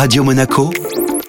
Radio 0.00 0.22
Monaco, 0.22 0.70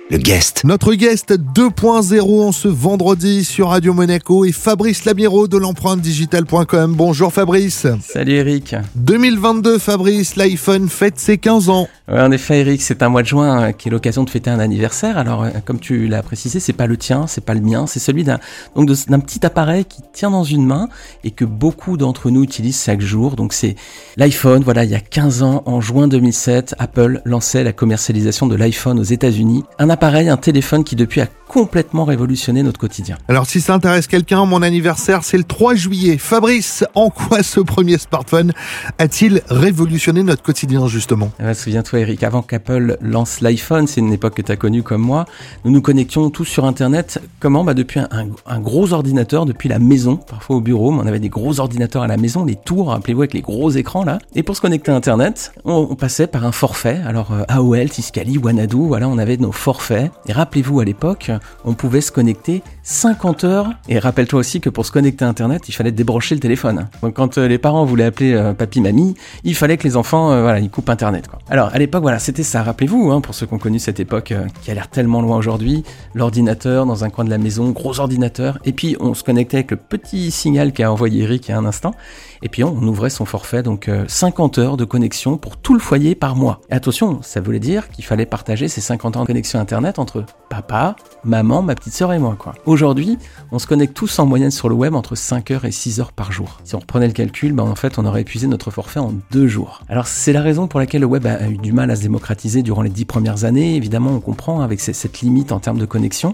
le 0.09 0.17
guest. 0.17 0.63
Notre 0.63 0.93
guest 0.95 1.37
2.0 1.37 2.41
en 2.41 2.51
ce 2.51 2.67
vendredi 2.67 3.43
sur 3.43 3.69
Radio 3.69 3.93
Monaco 3.93 4.43
est 4.43 4.51
Fabrice 4.51 5.05
Lamiro 5.05 5.47
de 5.47 5.57
l'empreinte 5.57 6.01
digitale.com. 6.01 6.95
Bonjour 6.95 7.31
Fabrice. 7.31 7.85
Salut 8.01 8.33
Eric. 8.33 8.75
2022 8.95 9.77
Fabrice, 9.77 10.35
l'iPhone 10.35 10.89
fête 10.89 11.19
ses 11.19 11.37
15 11.37 11.69
ans. 11.69 11.87
Ouais, 12.07 12.21
en 12.21 12.31
effet 12.31 12.61
Eric, 12.61 12.81
c'est 12.81 13.03
un 13.03 13.09
mois 13.09 13.21
de 13.21 13.27
juin 13.27 13.61
euh, 13.61 13.71
qui 13.71 13.89
est 13.89 13.91
l'occasion 13.91 14.23
de 14.23 14.31
fêter 14.31 14.49
un 14.49 14.57
anniversaire. 14.57 15.19
Alors 15.19 15.43
euh, 15.43 15.49
comme 15.63 15.79
tu 15.79 16.07
l'as 16.07 16.23
précisé, 16.23 16.59
c'est 16.59 16.73
pas 16.73 16.87
le 16.87 16.97
tien, 16.97 17.27
c'est 17.27 17.45
pas 17.45 17.53
le 17.53 17.61
mien, 17.61 17.85
c'est 17.85 17.99
celui 17.99 18.23
d'un 18.23 18.39
donc 18.75 18.89
d'un 18.89 19.19
petit 19.19 19.45
appareil 19.45 19.85
qui 19.85 20.01
tient 20.11 20.31
dans 20.31 20.43
une 20.43 20.65
main 20.65 20.89
et 21.23 21.29
que 21.29 21.45
beaucoup 21.45 21.97
d'entre 21.97 22.31
nous 22.31 22.43
utilisent 22.43 22.83
chaque 22.83 23.01
jour. 23.01 23.35
Donc 23.35 23.53
c'est 23.53 23.75
l'iPhone. 24.17 24.63
Voilà, 24.63 24.85
il 24.85 24.89
y 24.89 24.95
a 24.95 25.01
15 25.01 25.43
ans, 25.43 25.61
en 25.67 25.81
juin 25.81 26.07
2007, 26.07 26.73
Apple 26.79 27.21
lançait 27.25 27.63
la 27.63 27.73
commercialisation 27.73 28.47
de 28.47 28.55
l'iPhone 28.55 28.99
aux 28.99 29.03
États-Unis. 29.03 29.63
Un 29.77 29.98
appareil, 29.99 30.29
un 30.29 30.37
téléphone 30.37 30.85
qui 30.85 30.95
depuis 30.95 31.19
a 31.19 31.27
complètement 31.49 32.05
révolutionné 32.05 32.63
notre 32.63 32.79
quotidien. 32.79 33.17
Alors 33.27 33.45
si 33.47 33.59
ça 33.59 33.73
intéresse 33.73 34.07
quelqu'un, 34.07 34.45
mon 34.45 34.61
anniversaire 34.61 35.23
c'est 35.25 35.35
le 35.37 35.43
3 35.43 35.75
juillet. 35.75 36.17
Fabrice, 36.17 36.85
en 36.95 37.09
quoi 37.09 37.43
ce 37.43 37.59
premier 37.59 37.97
smartphone 37.97 38.53
a-t-il 38.97 39.41
révolutionné 39.49 40.23
notre 40.23 40.41
quotidien 40.43 40.87
justement? 40.87 41.31
Eh 41.39 41.43
ben, 41.43 41.53
Souviens-toi 41.53 41.99
Eric, 41.99 42.23
avant 42.23 42.43
qu'Apple 42.43 42.97
lance 43.01 43.41
l'iPhone, 43.41 43.87
c'est 43.87 43.99
une 43.99 44.13
époque 44.13 44.35
que 44.35 44.41
tu 44.41 44.51
as 44.53 44.55
connue 44.55 44.83
comme 44.83 45.01
moi, 45.01 45.25
nous 45.65 45.71
nous 45.71 45.81
connections 45.81 46.29
tous 46.29 46.45
sur 46.45 46.63
Internet. 46.63 47.19
Comment? 47.41 47.65
Bah, 47.65 47.73
Depuis 47.73 47.99
un, 47.99 48.07
un- 48.11 48.27
un 48.45 48.59
gros 48.61 48.93
ordinateur, 48.93 49.45
depuis 49.45 49.67
la 49.67 49.79
maison, 49.79 50.15
parfois 50.15 50.55
au 50.57 50.61
bureau, 50.61 50.91
mais 50.91 51.01
on 51.03 51.07
avait 51.07 51.19
des 51.19 51.29
gros 51.29 51.59
ordinateurs 51.59 52.03
à 52.03 52.07
la 52.07 52.15
maison, 52.17 52.45
les 52.45 52.55
tours, 52.55 52.89
rappelez-vous, 52.89 53.21
avec 53.23 53.33
les 53.33 53.41
gros 53.41 53.69
écrans 53.71 54.05
là. 54.05 54.19
Et 54.35 54.43
pour 54.43 54.55
se 54.55 54.61
connecter 54.61 54.91
à 54.91 54.95
Internet, 54.95 55.51
on, 55.65 55.87
on 55.89 55.95
passait 55.95 56.27
par 56.27 56.45
un 56.45 56.53
forfait. 56.53 57.01
Alors 57.05 57.33
euh, 57.33 57.43
AOL, 57.49 57.89
Tiscali, 57.89 58.37
Wanadu, 58.37 58.77
voilà, 58.87 59.09
on 59.09 59.17
avait 59.17 59.35
nos 59.37 59.51
forfaits. 59.51 59.88
Et 59.91 60.31
rappelez-vous, 60.31 60.79
à 60.79 60.85
l'époque, 60.85 61.31
on 61.65 61.73
pouvait 61.73 62.01
se 62.01 62.11
connecter 62.11 62.61
50 62.83 63.43
heures. 63.43 63.69
Et 63.87 63.99
rappelle-toi 63.99 64.39
aussi 64.39 64.61
que 64.61 64.69
pour 64.69 64.85
se 64.85 64.91
connecter 64.91 65.25
à 65.25 65.27
Internet, 65.27 65.69
il 65.69 65.73
fallait 65.73 65.91
débrancher 65.91 66.35
le 66.35 66.41
téléphone. 66.41 66.87
Quand 67.13 67.37
euh, 67.37 67.47
les 67.47 67.57
parents 67.57 67.85
voulaient 67.85 68.05
appeler 68.05 68.33
euh, 68.33 68.53
papy, 68.53 68.81
mamie, 68.81 69.15
il 69.43 69.55
fallait 69.55 69.77
que 69.77 69.83
les 69.83 69.95
enfants, 69.95 70.31
euh, 70.31 70.41
voilà, 70.41 70.59
ils 70.59 70.69
coupent 70.69 70.89
Internet. 70.89 71.27
Alors 71.49 71.69
à 71.73 71.77
l'époque, 71.77 72.01
voilà, 72.01 72.19
c'était 72.19 72.43
ça. 72.43 72.63
Rappelez-vous, 72.63 73.11
hein, 73.11 73.21
pour 73.21 73.35
ceux 73.35 73.45
qui 73.45 73.53
ont 73.53 73.59
connu 73.59 73.79
cette 73.79 73.99
époque 73.99 74.33
qui 74.61 74.71
a 74.71 74.73
l'air 74.73 74.87
tellement 74.89 75.21
loin 75.21 75.37
aujourd'hui, 75.37 75.83
l'ordinateur 76.13 76.85
dans 76.85 77.03
un 77.03 77.09
coin 77.09 77.25
de 77.25 77.29
la 77.29 77.37
maison, 77.37 77.69
gros 77.71 77.99
ordinateur, 77.99 78.59
et 78.65 78.73
puis 78.73 78.95
on 78.99 79.13
se 79.13 79.23
connectait 79.23 79.57
avec 79.57 79.71
le 79.71 79.77
petit 79.77 80.31
signal 80.31 80.73
qu'a 80.73 80.91
envoyé 80.91 81.23
Eric 81.23 81.47
il 81.47 81.51
y 81.51 81.53
a 81.53 81.57
un 81.57 81.65
instant, 81.65 81.93
et 82.41 82.49
puis 82.49 82.63
on 82.63 82.81
ouvrait 82.83 83.09
son 83.09 83.25
forfait, 83.25 83.63
donc 83.63 83.87
euh, 83.87 84.05
50 84.07 84.57
heures 84.59 84.77
de 84.77 84.85
connexion 84.85 85.37
pour 85.37 85.57
tout 85.57 85.73
le 85.73 85.79
foyer 85.79 86.15
par 86.15 86.35
mois. 86.35 86.61
Et 86.69 86.73
attention, 86.73 87.19
ça 87.21 87.41
voulait 87.41 87.59
dire 87.59 87.89
qu'il 87.89 88.05
fallait 88.05 88.25
partager 88.25 88.67
ces 88.67 88.81
50 88.81 89.17
ans 89.17 89.21
de 89.21 89.27
connexion 89.27 89.59
Internet 89.59 89.78
entre 89.85 90.25
papa, 90.49 90.95
maman, 91.23 91.61
ma 91.61 91.75
petite 91.75 91.93
sœur 91.93 92.11
et 92.11 92.19
moi. 92.19 92.35
quoi. 92.37 92.55
Aujourd'hui, 92.65 93.17
on 93.51 93.59
se 93.59 93.67
connecte 93.67 93.93
tous 93.93 94.19
en 94.19 94.25
moyenne 94.25 94.51
sur 94.51 94.67
le 94.67 94.75
web 94.75 94.95
entre 94.95 95.15
5 95.15 95.51
heures 95.51 95.65
et 95.65 95.71
6 95.71 95.99
heures 95.99 96.11
par 96.11 96.31
jour. 96.31 96.59
Si 96.63 96.75
on 96.75 96.79
reprenait 96.79 97.07
le 97.07 97.13
calcul, 97.13 97.53
ben 97.53 97.63
en 97.63 97.75
fait, 97.75 97.97
on 97.99 98.05
aurait 98.05 98.21
épuisé 98.21 98.47
notre 98.47 98.71
forfait 98.71 98.99
en 98.99 99.13
deux 99.31 99.47
jours. 99.47 99.81
Alors, 99.89 100.07
c'est 100.07 100.33
la 100.33 100.41
raison 100.41 100.67
pour 100.67 100.79
laquelle 100.79 101.01
le 101.01 101.07
web 101.07 101.25
a 101.25 101.47
eu 101.47 101.57
du 101.57 101.71
mal 101.71 101.91
à 101.91 101.95
se 101.95 102.01
démocratiser 102.01 102.63
durant 102.63 102.81
les 102.81 102.89
dix 102.89 103.05
premières 103.05 103.45
années. 103.45 103.75
Évidemment, 103.75 104.11
on 104.11 104.19
comprend 104.19 104.61
avec 104.61 104.79
cette 104.79 105.21
limite 105.21 105.51
en 105.51 105.59
termes 105.59 105.77
de 105.77 105.85
connexion. 105.85 106.33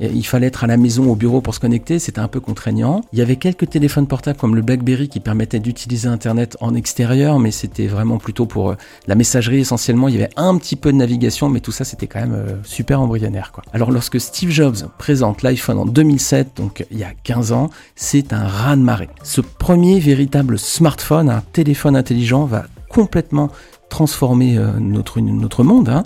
Il 0.00 0.26
fallait 0.26 0.48
être 0.48 0.64
à 0.64 0.66
la 0.66 0.76
maison, 0.76 1.10
au 1.10 1.16
bureau 1.16 1.40
pour 1.40 1.54
se 1.54 1.60
connecter, 1.60 1.98
c'était 1.98 2.20
un 2.20 2.28
peu 2.28 2.40
contraignant. 2.40 3.00
Il 3.12 3.18
y 3.18 3.22
avait 3.22 3.36
quelques 3.36 3.68
téléphones 3.68 4.06
portables 4.06 4.38
comme 4.38 4.54
le 4.54 4.62
BlackBerry 4.62 5.08
qui 5.08 5.20
permettaient 5.20 5.60
d'utiliser 5.60 6.08
Internet 6.08 6.56
en 6.60 6.74
extérieur, 6.74 7.38
mais 7.38 7.50
c'était 7.50 7.86
vraiment 7.86 8.18
plutôt 8.18 8.46
pour 8.46 8.70
euh, 8.70 8.76
la 9.06 9.14
messagerie 9.14 9.60
essentiellement. 9.60 10.08
Il 10.08 10.14
y 10.14 10.18
avait 10.18 10.32
un 10.36 10.56
petit 10.58 10.76
peu 10.76 10.92
de 10.92 10.96
navigation, 10.96 11.48
mais 11.48 11.60
tout 11.60 11.72
ça 11.72 11.84
c'était 11.84 12.06
quand 12.06 12.20
même 12.20 12.34
euh, 12.34 12.56
embryonnaire. 12.92 13.52
Quoi. 13.52 13.64
Alors 13.72 13.90
lorsque 13.90 14.20
Steve 14.20 14.50
Jobs 14.50 14.76
présente 14.98 15.42
l'iPhone 15.42 15.78
en 15.78 15.86
2007, 15.86 16.56
donc 16.56 16.84
il 16.90 16.98
y 16.98 17.04
a 17.04 17.12
15 17.14 17.52
ans, 17.52 17.70
c'est 17.96 18.34
un 18.34 18.46
raz-de-marée. 18.46 19.08
Ce 19.22 19.40
premier 19.40 20.00
véritable 20.00 20.58
smartphone, 20.58 21.30
un 21.30 21.42
téléphone 21.52 21.96
intelligent, 21.96 22.44
va 22.44 22.66
complètement 22.90 23.50
transformer 23.88 24.58
euh, 24.58 24.72
notre, 24.78 25.20
notre 25.20 25.62
monde, 25.62 25.88
hein, 25.88 26.02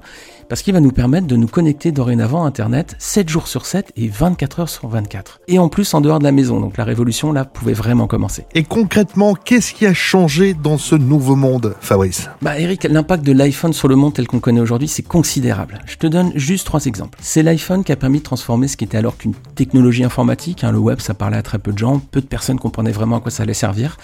parce 0.49 0.63
qu'il 0.63 0.73
va 0.73 0.81
nous 0.81 0.93
permettre 0.93 1.27
de 1.27 1.37
nous 1.37 1.47
connecter 1.47 1.93
dorénavant 1.93 2.45
à 2.45 2.47
Internet 2.47 2.97
7 2.99 3.29
jours 3.29 3.49
sur 3.49 3.67
7 3.67 3.93
et 3.97 4.09
24 4.09 4.61
heures 4.61 4.69
sur 4.69 4.89
24. 4.89 5.41
Et 5.49 5.59
en 5.59 5.69
plus 5.69 5.93
en 5.95 6.01
dehors 6.01 6.19
de 6.19 6.25
la 6.25 6.33
maison, 6.33 6.61
donc 6.61 6.77
la 6.77 6.85
révolution 6.85 7.33
là 7.33 7.45
pouvait 7.45 7.73
vraiment 7.73 8.07
commencer. 8.07 8.47
Et 8.55 8.63
concrètement, 8.63 9.35
qu'est-ce 9.35 9.75
qui 9.75 9.87
a 9.87 9.95
changé 9.95 10.55
dans 10.55 10.79
ce 10.79 10.95
nouveau 10.95 11.37
monde, 11.37 11.75
Fabrice? 11.81 12.31
Bah 12.43 12.59
Eric, 12.59 12.85
l'impact 12.85 13.25
de 13.25 13.33
l'iPhone 13.33 13.73
sur 13.73 13.89
le 13.89 13.97
monde 13.97 14.15
tel 14.15 14.27
qu'on 14.27 14.41
connaît 14.41 14.61
aujourd'hui, 14.61 14.89
c'est 14.89 15.03
considérable. 15.03 15.81
Je 15.87 15.97
te 15.97 16.07
donne 16.07 16.33
juste 16.35 16.67
trois 16.67 16.87
exemples. 16.87 17.19
C'est 17.21 17.43
l'iPhone 17.43 17.85
qui 17.85 17.93
a 17.93 17.97
permis 17.97 18.19
de 18.19 18.25
transformer 18.25 18.69
ce 18.69 18.77
qui 18.77 18.85
était 18.85 18.99
alors 18.99 19.17
qu'une 19.17 19.35
technologie 19.55 20.05
informatique, 20.05 20.65
hein, 20.65 20.73
le 20.73 20.79
web 20.79 21.01
ça 21.01 21.15
parlait 21.15 21.37
à 21.37 21.43
très 21.43 21.59
peu 21.59 21.73
de 21.73 21.79
gens, 21.79 21.99
peu 21.99 22.21
de 22.21 22.27
personnes 22.27 22.59
comprenaient 22.59 22.93
vraiment 22.93 23.17
à 23.17 23.21
quoi 23.21 23.31
ça 23.31 23.43
allait 23.43 23.55
servir. 23.55 23.97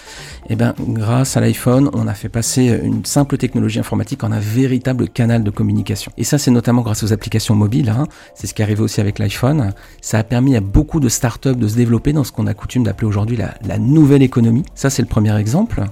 Et 0.49 0.55
ben 0.55 0.73
grâce 0.79 1.37
à 1.37 1.41
l'iPhone, 1.41 1.89
on 1.93 2.07
a 2.07 2.13
fait 2.13 2.29
passer 2.29 2.79
une 2.83 3.05
simple 3.05 3.37
technologie 3.37 3.79
informatique 3.79 4.23
en 4.23 4.31
un 4.31 4.39
véritable 4.39 5.09
canal 5.09 5.43
de 5.43 5.49
communication. 5.49 6.11
Et 6.17 6.23
ça 6.23 6.34
c'est 6.37 6.51
notamment 6.51 6.81
grâce 6.81 7.03
aux 7.03 7.13
applications 7.13 7.55
mobiles, 7.55 7.89
hein. 7.89 8.07
c'est 8.33 8.47
ce 8.47 8.53
qui 8.53 8.61
est 8.61 8.65
arrivé 8.65 8.81
aussi 8.81 9.01
avec 9.01 9.19
l'iPhone. 9.19 9.73
Ça 10.01 10.19
a 10.19 10.23
permis 10.23 10.55
à 10.55 10.61
beaucoup 10.61 10.99
de 10.99 11.09
startups 11.09 11.55
de 11.55 11.67
se 11.67 11.75
développer 11.75 12.13
dans 12.13 12.23
ce 12.23 12.31
qu'on 12.31 12.47
a 12.47 12.53
coutume 12.53 12.83
d'appeler 12.83 13.07
aujourd'hui 13.07 13.37
la, 13.37 13.53
la 13.67 13.77
nouvelle 13.77 14.23
économie. 14.23 14.65
Ça 14.75 14.89
c'est 14.89 15.01
le 15.01 15.07
premier 15.07 15.37
exemple. 15.37 15.83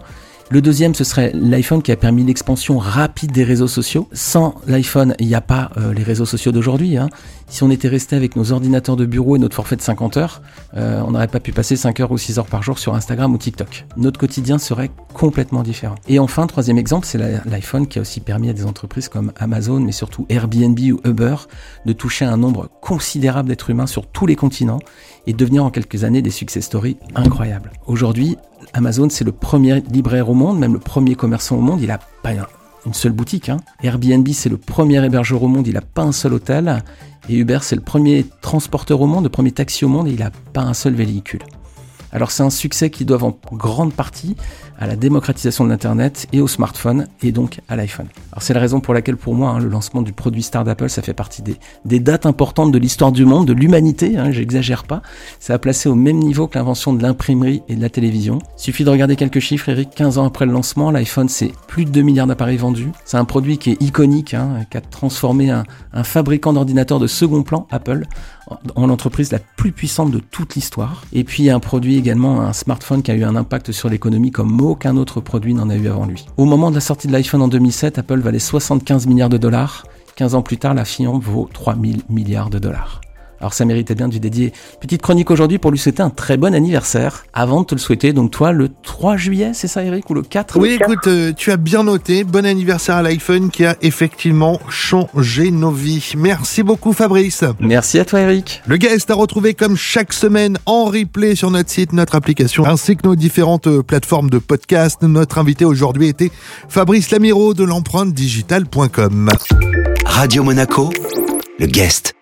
Le 0.53 0.61
deuxième, 0.61 0.93
ce 0.93 1.03
serait 1.03 1.31
l'iPhone 1.33 1.81
qui 1.81 1.91
a 1.91 1.95
permis 1.95 2.23
l'expansion 2.23 2.77
rapide 2.77 3.31
des 3.31 3.43
réseaux 3.43 3.67
sociaux. 3.67 4.07
Sans 4.11 4.53
l'iPhone, 4.67 5.15
il 5.17 5.25
n'y 5.25 5.33
a 5.33 5.41
pas 5.41 5.71
euh, 5.77 5.95
les 5.95 6.03
réseaux 6.03 6.27
sociaux 6.27 6.51
d'aujourd'hui. 6.51 6.95
hein. 6.95 7.09
Si 7.47 7.63
on 7.63 7.71
était 7.71 7.87
resté 7.87 8.15
avec 8.15 8.35
nos 8.35 8.51
ordinateurs 8.51 8.95
de 8.95 9.07
bureau 9.07 9.35
et 9.35 9.39
notre 9.39 9.55
forfait 9.55 9.75
de 9.75 9.81
50 9.81 10.17
heures, 10.17 10.43
euh, 10.75 11.01
on 11.07 11.09
n'aurait 11.09 11.27
pas 11.27 11.39
pu 11.39 11.53
passer 11.53 11.75
5 11.75 12.01
heures 12.01 12.11
ou 12.11 12.19
6 12.19 12.37
heures 12.37 12.45
par 12.45 12.61
jour 12.61 12.77
sur 12.77 12.93
Instagram 12.93 13.33
ou 13.33 13.37
TikTok. 13.39 13.87
Notre 13.97 14.19
quotidien 14.19 14.59
serait 14.59 14.91
complètement 15.15 15.63
différent. 15.63 15.95
Et 16.07 16.19
enfin, 16.19 16.45
troisième 16.45 16.77
exemple, 16.77 17.07
c'est 17.07 17.17
l'iPhone 17.17 17.87
qui 17.87 17.97
a 17.97 18.03
aussi 18.03 18.19
permis 18.19 18.49
à 18.49 18.53
des 18.53 18.65
entreprises 18.65 19.09
comme 19.09 19.31
Amazon, 19.39 19.79
mais 19.79 19.91
surtout 19.91 20.27
Airbnb 20.29 20.77
ou 20.79 20.99
Uber, 21.03 21.35
de 21.87 21.93
toucher 21.93 22.25
un 22.25 22.37
nombre 22.37 22.69
considérable 22.79 23.49
d'êtres 23.49 23.71
humains 23.71 23.87
sur 23.87 24.05
tous 24.05 24.27
les 24.27 24.35
continents 24.35 24.79
et 25.27 25.33
devenir 25.33 25.63
en 25.65 25.69
quelques 25.69 26.03
années 26.03 26.21
des 26.21 26.29
success 26.31 26.65
stories 26.65 26.97
incroyables. 27.15 27.71
Aujourd'hui, 27.87 28.37
Amazon, 28.73 29.09
c'est 29.09 29.23
le 29.23 29.31
premier 29.31 29.81
libraire 29.91 30.29
au 30.29 30.33
monde, 30.33 30.59
même 30.59 30.73
le 30.73 30.79
premier 30.79 31.15
commerçant 31.15 31.57
au 31.57 31.61
monde. 31.61 31.81
Il 31.81 31.91
a 31.91 31.99
pas 32.21 32.31
un- 32.31 32.47
une 32.85 32.93
seule 32.93 33.11
boutique. 33.13 33.49
hein. 33.49 33.57
Airbnb, 33.81 34.27
c'est 34.33 34.49
le 34.49 34.57
premier 34.57 35.03
hébergeur 35.05 35.41
au 35.43 35.47
monde. 35.47 35.67
Il 35.67 35.73
n'a 35.75 35.81
pas 35.81 36.03
un 36.03 36.11
seul 36.11 36.33
hôtel. 36.33 36.83
Et 37.29 37.35
Uber, 37.37 37.59
c'est 37.61 37.75
le 37.75 37.81
premier 37.81 38.25
transporteur 38.41 38.99
au 38.99 39.05
monde, 39.07 39.23
le 39.23 39.29
premier 39.29 39.51
taxi 39.51 39.85
au 39.85 39.87
monde. 39.87 40.07
Et 40.07 40.11
il 40.11 40.19
n'a 40.19 40.31
pas 40.51 40.61
un 40.63 40.73
seul 40.73 40.93
véhicule. 40.93 41.39
Alors 42.13 42.29
c'est 42.29 42.43
un 42.43 42.51
succès 42.51 42.91
qui 42.91 43.05
doit 43.05 43.23
en 43.23 43.35
grande 43.53 43.91
partie 43.91 44.35
à 44.79 44.85
la 44.85 44.95
démocratisation 44.95 45.63
de 45.63 45.69
l'Internet 45.69 46.27
et 46.31 46.41
au 46.41 46.47
smartphone 46.47 47.07
et 47.23 47.31
donc 47.31 47.59
à 47.69 47.75
l'iPhone. 47.75 48.07
Alors 48.31 48.43
c'est 48.43 48.53
la 48.53 48.59
raison 48.59 48.81
pour 48.81 48.93
laquelle 48.93 49.17
pour 49.17 49.33
moi 49.33 49.49
hein, 49.49 49.59
le 49.59 49.67
lancement 49.67 50.03
du 50.03 50.13
produit 50.13 50.43
star 50.43 50.63
d'Apple 50.63 50.89
ça 50.89 51.01
fait 51.01 51.13
partie 51.13 51.41
des, 51.41 51.99
dates 51.99 52.27
importantes 52.27 52.71
de 52.71 52.77
l'histoire 52.77 53.11
du 53.11 53.25
monde, 53.25 53.47
de 53.47 53.53
l'humanité, 53.53 54.17
hein, 54.17 54.31
j'exagère 54.31 54.83
pas. 54.83 55.01
Ça 55.39 55.55
a 55.55 55.57
placé 55.57 55.89
au 55.89 55.95
même 55.95 56.19
niveau 56.19 56.47
que 56.47 56.57
l'invention 56.57 56.93
de 56.93 57.01
l'imprimerie 57.01 57.63
et 57.67 57.75
de 57.75 57.81
la 57.81 57.89
télévision. 57.89 58.39
Suffit 58.57 58.83
de 58.83 58.91
regarder 58.91 59.15
quelques 59.15 59.39
chiffres 59.39 59.69
Eric, 59.69 59.89
15 59.95 60.19
ans 60.19 60.25
après 60.25 60.45
le 60.45 60.51
lancement, 60.51 60.91
l'iPhone 60.91 61.29
c'est 61.29 61.51
plus 61.67 61.85
de 61.85 61.89
2 61.89 62.01
milliards 62.03 62.27
d'appareils 62.27 62.57
vendus. 62.57 62.91
C'est 63.05 63.17
un 63.17 63.25
produit 63.25 63.57
qui 63.57 63.71
est 63.71 63.81
iconique, 63.81 64.35
hein, 64.35 64.65
qui 64.69 64.77
a 64.77 64.81
transformé 64.81 65.49
un, 65.49 65.63
un 65.93 66.03
fabricant 66.03 66.53
d'ordinateurs 66.53 66.99
de 66.99 67.07
second 67.07 67.41
plan, 67.41 67.67
Apple, 67.71 68.05
en, 68.47 68.57
en 68.75 68.87
l'entreprise 68.87 69.31
la 69.31 69.39
plus 69.39 69.71
puissante 69.71 70.11
de 70.11 70.19
toute 70.19 70.55
l'histoire. 70.55 71.03
Et 71.13 71.23
puis 71.23 71.49
un 71.49 71.59
produit 71.59 72.02
également, 72.03 72.41
un 72.41 72.51
smartphone 72.51 73.01
qui 73.01 73.11
a 73.11 73.15
eu 73.15 73.23
un 73.23 73.37
impact 73.37 73.71
sur 73.71 73.87
l'économie 73.87 74.29
comme 74.29 74.59
aucun 74.59 74.97
autre 74.97 75.21
produit 75.21 75.53
n'en 75.53 75.69
a 75.69 75.77
eu 75.77 75.87
avant 75.87 76.05
lui. 76.05 76.25
Au 76.35 76.43
moment 76.43 76.69
de 76.69 76.75
la 76.75 76.81
sortie 76.81 77.07
de 77.07 77.13
l'iPhone 77.13 77.41
en 77.41 77.47
2007, 77.47 77.97
Apple 77.97 78.19
valait 78.19 78.39
75 78.39 79.07
milliards 79.07 79.29
de 79.29 79.37
dollars. 79.37 79.85
15 80.17 80.35
ans 80.35 80.41
plus 80.41 80.57
tard, 80.57 80.73
la 80.73 80.83
fiant 80.83 81.17
vaut 81.17 81.49
3000 81.53 82.01
milliards 82.09 82.49
de 82.49 82.59
dollars. 82.59 82.99
Alors 83.43 83.53
ça 83.53 83.65
méritait 83.65 83.93
bien 83.93 84.07
de 84.07 84.13
lui 84.13 84.21
dédier 84.21 84.45
une 84.45 84.79
petite 84.79 85.01
chronique 85.01 85.29
aujourd'hui 85.29 85.57
pour 85.57 85.69
lui 85.69 85.77
souhaiter 85.77 86.01
un 86.01 86.09
très 86.09 86.37
bon 86.37 86.55
anniversaire. 86.55 87.25
Avant 87.33 87.59
de 87.59 87.65
te 87.65 87.75
le 87.75 87.79
souhaiter, 87.81 88.13
donc 88.13 88.31
toi, 88.31 88.53
le 88.53 88.69
3 88.83 89.17
juillet, 89.17 89.51
c'est 89.53 89.67
ça 89.67 89.83
Eric, 89.83 90.09
ou 90.09 90.13
le 90.13 90.21
4 90.21 90.57
Oui, 90.61 90.77
écoute, 90.79 91.07
euh, 91.07 91.33
tu 91.35 91.51
as 91.51 91.57
bien 91.57 91.83
noté. 91.83 92.23
Bon 92.23 92.45
anniversaire 92.45 92.95
à 92.95 93.01
l'iPhone 93.01 93.49
qui 93.49 93.65
a 93.65 93.75
effectivement 93.81 94.61
changé 94.69 95.51
nos 95.51 95.71
vies. 95.71 96.13
Merci 96.15 96.63
beaucoup, 96.63 96.93
Fabrice. 96.93 97.43
Merci 97.59 97.99
à 97.99 98.05
toi 98.05 98.21
Eric. 98.21 98.61
Le 98.65 98.77
guest 98.77 99.11
à 99.11 99.15
retrouver 99.15 99.55
comme 99.55 99.75
chaque 99.75 100.13
semaine 100.13 100.57
en 100.65 100.85
replay 100.85 101.35
sur 101.35 101.51
notre 101.51 101.69
site, 101.69 101.91
notre 101.91 102.15
application, 102.15 102.65
ainsi 102.65 102.95
que 102.95 103.05
nos 103.05 103.17
différentes 103.17 103.67
euh, 103.67 103.83
plateformes 103.83 104.29
de 104.29 104.37
podcast. 104.37 105.01
Notre 105.01 105.37
invité 105.37 105.65
aujourd'hui 105.65 106.07
était 106.07 106.31
Fabrice 106.69 107.11
Lamiro 107.11 107.53
de 107.53 107.65
l'empreinte 107.65 108.13
digitale.com. 108.13 109.29
Radio 110.05 110.43
Monaco, 110.43 110.91
le 111.59 111.65
guest. 111.65 112.13